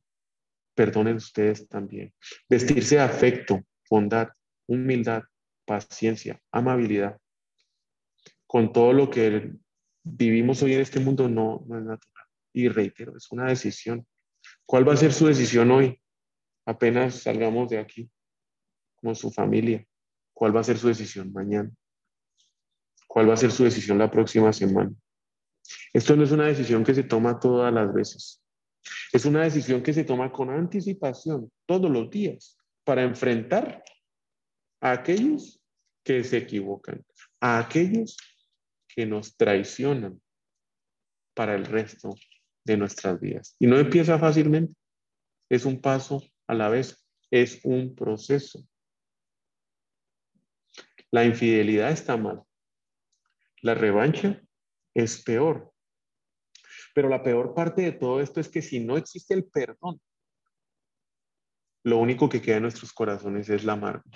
[0.76, 2.14] perdonen ustedes también.
[2.50, 4.30] Vestirse de afecto, bondad,
[4.68, 5.24] humildad,
[5.66, 7.18] paciencia, amabilidad.
[8.48, 9.52] Con todo lo que
[10.04, 12.26] vivimos hoy en este mundo no, no es natural.
[12.54, 14.06] Y reitero, es una decisión.
[14.66, 16.00] ¿Cuál va a ser su decisión hoy?
[16.66, 18.10] apenas salgamos de aquí
[18.96, 19.86] con su familia.
[20.34, 21.72] ¿Cuál va a ser su decisión mañana?
[23.08, 24.92] ¿Cuál va a ser su decisión la próxima semana?
[25.94, 28.42] Esto no es una decisión que se toma todas las veces.
[29.14, 33.84] Es una decisión que se toma con anticipación todos los días para enfrentar
[34.82, 35.62] a aquellos
[36.04, 37.04] que se equivocan,
[37.40, 38.18] a aquellos
[38.88, 40.22] que nos traicionan
[41.34, 42.14] para el resto
[42.66, 43.56] de nuestras vidas.
[43.60, 44.74] Y no empieza fácilmente,
[45.50, 48.60] es un paso a la vez es un proceso.
[51.12, 52.44] La infidelidad está mal.
[53.62, 54.42] La revancha
[54.94, 55.74] es peor.
[56.94, 60.00] Pero la peor parte de todo esto es que si no existe el perdón,
[61.84, 64.10] lo único que queda en nuestros corazones es la amargo.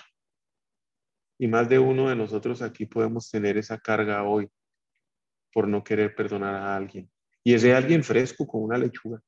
[1.38, 4.50] Y más de uno de nosotros aquí podemos tener esa carga hoy
[5.54, 7.10] por no querer perdonar a alguien.
[7.50, 9.24] Y ese alguien fresco con una lechuga.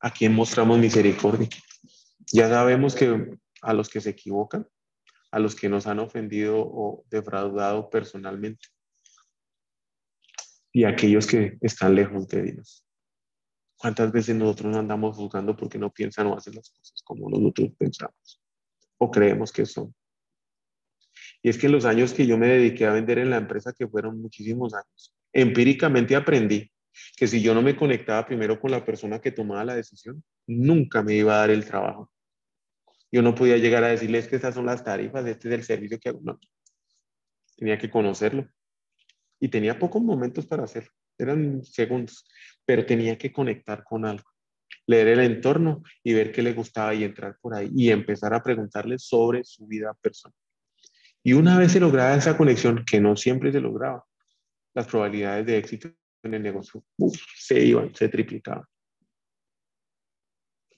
[0.00, 1.50] ¿A quién mostramos misericordia?
[2.32, 4.66] Ya sabemos que a los que se equivocan,
[5.30, 8.68] a los que nos han ofendido o defraudado personalmente
[10.72, 12.86] y a aquellos que están lejos de Dios.
[13.76, 18.40] ¿Cuántas veces nosotros andamos juzgando porque no piensan o hacen las cosas como nosotros pensamos
[18.96, 19.94] o creemos que son?
[21.42, 23.74] Y es que en los años que yo me dediqué a vender en la empresa,
[23.74, 26.72] que fueron muchísimos años, empíricamente aprendí
[27.16, 31.02] que si yo no me conectaba primero con la persona que tomaba la decisión, nunca
[31.02, 32.10] me iba a dar el trabajo.
[33.12, 35.98] Yo no podía llegar a decirles que estas son las tarifas, este es el servicio
[35.98, 36.20] que hago.
[36.22, 36.38] No.
[37.56, 38.48] Tenía que conocerlo.
[39.40, 40.90] Y tenía pocos momentos para hacerlo.
[41.18, 42.24] Eran segundos.
[42.64, 44.28] Pero tenía que conectar con algo.
[44.86, 48.42] Leer el entorno y ver qué le gustaba y entrar por ahí y empezar a
[48.42, 50.36] preguntarle sobre su vida personal.
[51.22, 54.04] Y una vez se lograba esa conexión, que no siempre se lograba,
[54.74, 55.90] las probabilidades de éxito
[56.22, 56.84] en el negocio
[57.36, 58.64] se iban, se triplicaban.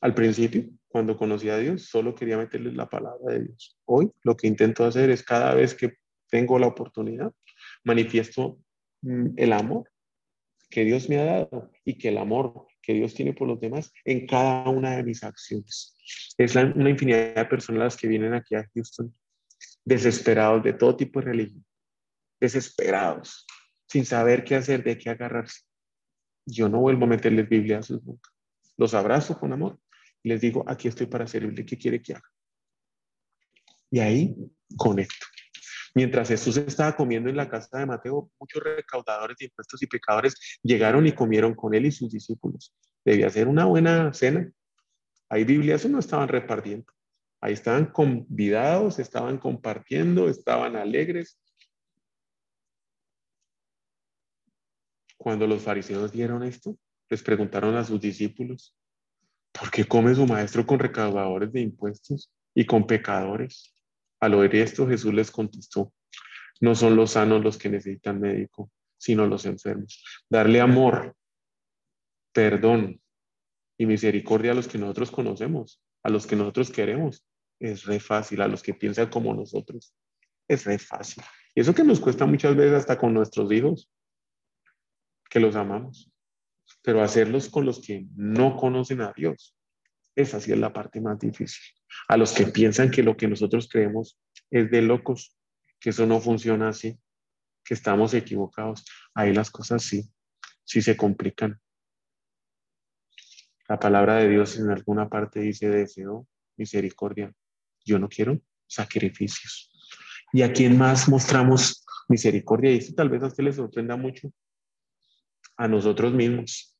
[0.01, 3.79] Al principio, cuando conocí a Dios, solo quería meterles la palabra de Dios.
[3.85, 5.95] Hoy lo que intento hacer es cada vez que
[6.29, 7.33] tengo la oportunidad,
[7.85, 8.59] manifiesto
[9.03, 9.91] mm, el amor
[10.69, 13.93] que Dios me ha dado y que el amor que Dios tiene por los demás
[14.05, 15.95] en cada una de mis acciones.
[16.37, 19.15] Es una infinidad de personas que vienen aquí a Houston
[19.85, 21.65] desesperados de todo tipo de religión,
[22.41, 23.47] desesperados,
[23.93, 25.61] sin saber qué hacer, de qué agarrarse.
[26.47, 28.33] Yo no vuelvo a meterles Biblia a sus bocas.
[28.79, 29.79] Los abrazo con amor
[30.23, 32.33] y les digo, aquí estoy para servirle, ¿qué quiere que haga?
[33.91, 34.35] Y ahí
[34.79, 35.27] conecto.
[35.95, 40.59] Mientras Jesús estaba comiendo en la casa de Mateo, muchos recaudadores de impuestos y pecadores
[40.63, 42.75] llegaron y comieron con él y sus discípulos.
[43.05, 44.51] Debía ser una buena cena.
[45.29, 46.91] Ahí Biblias no estaban repartiendo.
[47.43, 51.39] Ahí estaban convidados, estaban compartiendo, estaban alegres.
[55.23, 56.77] Cuando los fariseos dieron esto,
[57.09, 58.75] les preguntaron a sus discípulos,
[59.53, 63.73] ¿por qué come su maestro con recaudadores de impuestos y con pecadores?
[64.19, 65.93] Al oír esto, Jesús les contestó,
[66.61, 70.03] no son los sanos los que necesitan médico, sino los enfermos.
[70.29, 71.15] Darle amor,
[72.33, 73.01] perdón
[73.79, 77.25] y misericordia a los que nosotros conocemos, a los que nosotros queremos,
[77.61, 79.95] es re fácil, a los que piensan como nosotros,
[80.49, 81.23] es re fácil.
[81.55, 83.89] Y eso que nos cuesta muchas veces hasta con nuestros hijos,
[85.33, 86.13] que los amamos,
[86.83, 89.57] pero hacerlos con los que no conocen a Dios,
[90.15, 91.63] esa sí es la parte más difícil.
[92.09, 95.35] A los que piensan que lo que nosotros creemos es de locos,
[95.81, 96.99] que eso no funciona así,
[97.65, 98.85] que estamos equivocados.
[99.15, 100.07] Ahí las cosas sí,
[100.65, 101.59] sí se complican.
[103.69, 107.33] La palabra de Dios en alguna parte dice deseo misericordia.
[107.87, 109.73] Yo no quiero sacrificios.
[110.35, 112.71] ¿Y a quién más mostramos misericordia?
[112.71, 114.31] Y esto tal vez a usted le sorprenda mucho.
[115.63, 116.77] A nosotros mismos.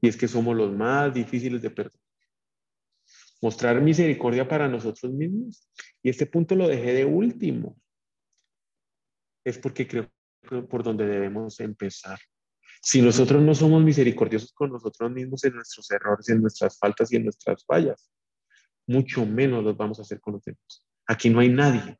[0.00, 2.00] Y es que somos los más difíciles de perdonar.
[3.42, 5.68] Mostrar misericordia para nosotros mismos.
[6.02, 7.78] Y este punto lo dejé de último.
[9.44, 10.10] Es porque creo
[10.48, 12.18] que por donde debemos empezar.
[12.80, 17.16] Si nosotros no somos misericordiosos con nosotros mismos en nuestros errores, en nuestras faltas y
[17.16, 18.10] en nuestras fallas,
[18.86, 20.86] mucho menos los vamos a hacer con los demás.
[21.06, 21.98] Aquí no hay nadie.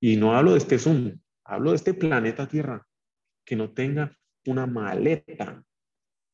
[0.00, 2.86] Y no hablo de este Zoom, hablo de este planeta Tierra
[3.42, 4.14] que no tenga
[4.46, 5.62] una maleta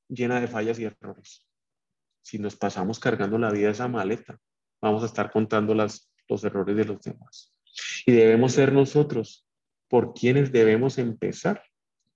[0.09, 1.47] llena de fallas y errores.
[2.23, 4.39] Si nos pasamos cargando la vida esa maleta,
[4.81, 7.53] vamos a estar contando las, los errores de los demás.
[8.07, 9.47] Y debemos ser nosotros
[9.89, 11.63] por quienes debemos empezar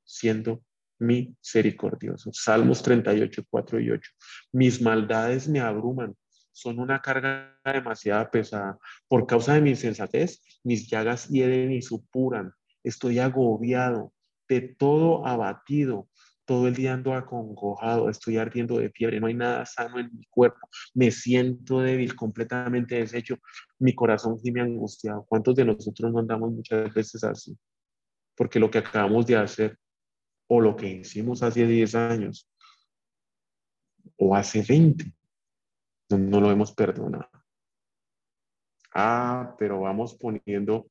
[0.04, 0.62] siendo
[0.98, 2.36] misericordiosos.
[2.42, 4.10] Salmos 38, 4 y 8.
[4.52, 6.14] Mis maldades me abruman,
[6.52, 8.78] son una carga demasiado pesada.
[9.08, 12.52] Por causa de mi insensatez, mis llagas hieden y supuran.
[12.82, 14.14] Estoy agobiado,
[14.48, 16.08] de todo abatido.
[16.44, 20.26] Todo el día ando acongojado, estoy ardiendo de fiebre, no hay nada sano en mi
[20.26, 23.38] cuerpo, me siento débil, completamente deshecho,
[23.80, 25.26] mi corazón gime angustiado.
[25.28, 27.58] ¿Cuántos de nosotros no andamos muchas veces así?
[28.36, 29.76] Porque lo que acabamos de hacer
[30.46, 32.48] o lo que hicimos hace 10 años
[34.16, 35.12] o hace 20,
[36.10, 37.28] no, lo hemos perdonado.
[38.94, 40.88] Ah, pero vamos poniendo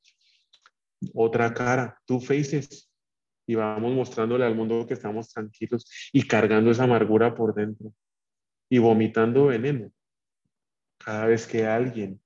[1.14, 2.92] otra cara, two faces,
[3.48, 7.94] y vamos mostrándole al mundo que estamos tranquilos y cargando esa amargura por dentro
[8.70, 9.92] y vomitando veneno
[10.98, 12.22] cada vez que alguien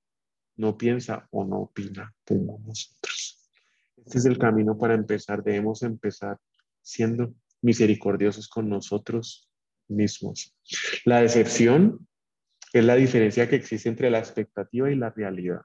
[0.56, 3.52] no piensa o no opina como nosotros.
[3.98, 5.44] Este es el camino para empezar.
[5.44, 6.38] Debemos empezar
[6.82, 9.50] siendo misericordiosos con nosotros
[9.88, 10.56] mismos.
[11.06, 12.08] La decepción
[12.74, 15.62] es la diferencia que existe entre la expectativa y la realidad.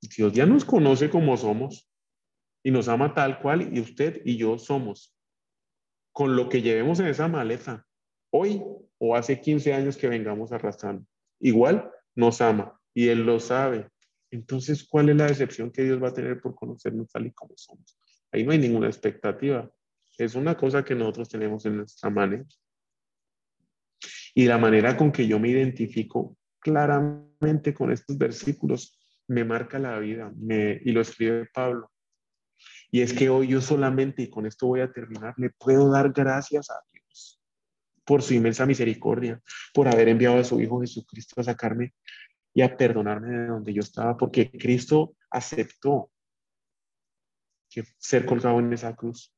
[0.00, 1.88] Dios ya nos conoce como somos
[2.62, 5.16] y nos ama tal cual y usted y yo somos.
[6.12, 7.86] Con lo que llevemos en esa maleta,
[8.30, 8.62] hoy
[8.98, 11.06] o hace 15 años que vengamos arrastrando,
[11.40, 13.88] igual nos ama y Él lo sabe.
[14.30, 17.54] Entonces, ¿cuál es la decepción que Dios va a tener por conocernos tal y como
[17.56, 17.98] somos?
[18.30, 19.70] Ahí no hay ninguna expectativa.
[20.16, 22.44] Es una cosa que nosotros tenemos en nuestra manera.
[24.34, 28.98] Y la manera con que yo me identifico claramente con estos versículos
[29.28, 31.91] me marca la vida y lo escribe Pablo.
[32.90, 36.12] Y es que hoy yo solamente, y con esto voy a terminar, le puedo dar
[36.12, 37.40] gracias a Dios
[38.04, 39.40] por su inmensa misericordia,
[39.72, 41.94] por haber enviado a su Hijo Jesucristo a sacarme
[42.52, 46.10] y a perdonarme de donde yo estaba, porque Cristo aceptó
[47.70, 49.34] que ser colgado en esa cruz,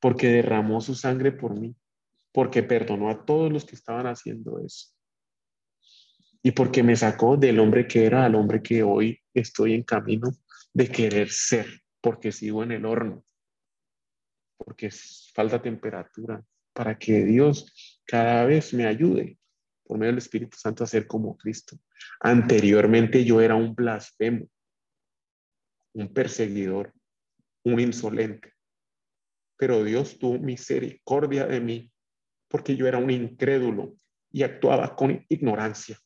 [0.00, 1.76] porque derramó su sangre por mí,
[2.32, 4.88] porque perdonó a todos los que estaban haciendo eso.
[6.42, 10.30] Y porque me sacó del hombre que era al hombre que hoy estoy en camino
[10.72, 11.66] de querer ser,
[12.08, 13.22] porque sigo en el horno,
[14.56, 14.88] porque
[15.34, 16.42] falta temperatura,
[16.72, 19.38] para que Dios cada vez me ayude
[19.84, 21.78] por medio del Espíritu Santo a ser como Cristo.
[22.20, 24.48] Anteriormente yo era un blasfemo,
[25.92, 26.94] un perseguidor,
[27.64, 28.54] un insolente,
[29.58, 31.92] pero Dios tuvo misericordia de mí
[32.48, 33.96] porque yo era un incrédulo
[34.32, 35.98] y actuaba con ignorancia.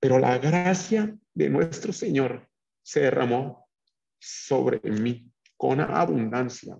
[0.00, 2.48] Pero la gracia de nuestro Señor
[2.82, 3.65] se derramó
[4.26, 6.76] sobre mí con abundancia,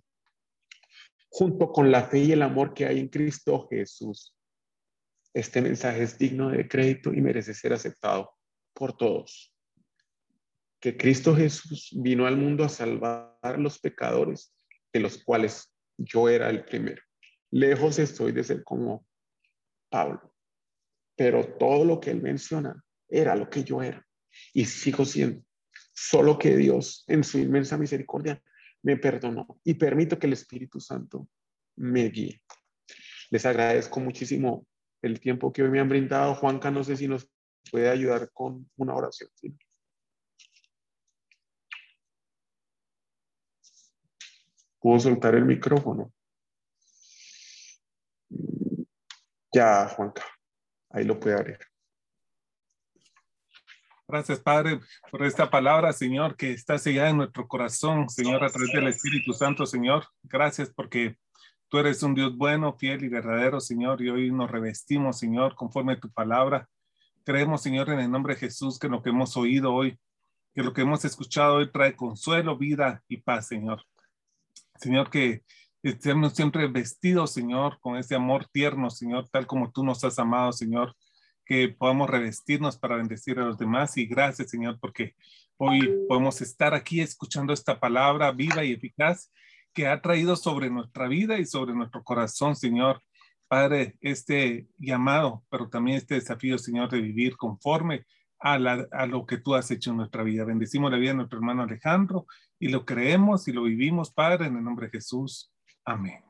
[1.28, 4.34] junto con la fe y el amor que hay en Cristo Jesús.
[5.32, 8.34] Este mensaje es digno de crédito y merece ser aceptado
[8.72, 9.54] por todos.
[10.80, 14.52] Que Cristo Jesús vino al mundo a salvar los pecadores,
[14.92, 17.02] de los cuales yo era el primero.
[17.50, 19.06] Lejos estoy de ser como
[19.88, 20.34] Pablo,
[21.14, 24.04] pero todo lo que él menciona era lo que yo era
[24.52, 25.45] y sigo siendo.
[25.98, 28.42] Solo que Dios, en su inmensa misericordia,
[28.82, 31.26] me perdonó y permito que el Espíritu Santo
[31.76, 32.42] me guíe.
[33.30, 34.66] Les agradezco muchísimo
[35.00, 36.34] el tiempo que hoy me han brindado.
[36.34, 37.26] Juanca, no sé si nos
[37.70, 39.30] puede ayudar con una oración.
[44.78, 46.12] ¿Puedo soltar el micrófono?
[49.50, 50.22] Ya, Juanca,
[50.90, 51.58] ahí lo puede abrir.
[54.08, 54.78] Gracias, Padre,
[55.10, 59.32] por esta palabra, Señor, que está sellada en nuestro corazón, Señor, a través del Espíritu
[59.32, 60.06] Santo, Señor.
[60.22, 61.16] Gracias porque
[61.68, 65.94] tú eres un Dios bueno, fiel y verdadero, Señor, y hoy nos revestimos, Señor, conforme
[65.94, 66.68] a tu palabra.
[67.24, 69.98] Creemos, Señor, en el nombre de Jesús, que lo que hemos oído hoy,
[70.54, 73.82] que lo que hemos escuchado hoy trae consuelo, vida y paz, Señor.
[74.76, 75.42] Señor, que
[75.82, 80.52] estemos siempre vestidos, Señor, con ese amor tierno, Señor, tal como tú nos has amado,
[80.52, 80.94] Señor
[81.46, 83.96] que podamos revestirnos para bendecir a los demás.
[83.96, 85.14] Y gracias, Señor, porque
[85.56, 89.32] hoy podemos estar aquí escuchando esta palabra viva y eficaz
[89.72, 93.00] que ha traído sobre nuestra vida y sobre nuestro corazón, Señor.
[93.48, 98.04] Padre, este llamado, pero también este desafío, Señor, de vivir conforme
[98.40, 98.58] a,
[99.06, 100.44] lo que tú has hecho en nuestra vida.
[100.44, 102.26] Bendecimos la vida de nuestro hermano Alejandro
[102.58, 105.52] y lo creemos y lo vivimos, Padre, en el nombre de Jesús.
[105.84, 106.25] Amén.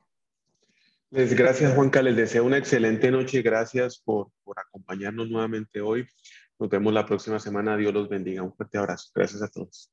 [1.10, 2.02] Les gracias, Juanca.
[2.02, 3.42] Les deseo una excelente noche.
[3.42, 6.06] Gracias por, por acompañarnos nuevamente hoy.
[6.58, 7.76] Nos vemos la próxima semana.
[7.76, 8.42] Dios los bendiga.
[8.42, 9.10] Un fuerte abrazo.
[9.14, 9.90] Gracias a todos.